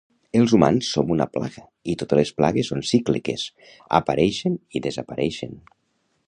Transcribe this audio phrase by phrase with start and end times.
[0.37, 1.63] Els humans som una plaga
[1.93, 3.45] i totes les plagues són cícliques
[3.99, 5.55] apareixen i desapareixen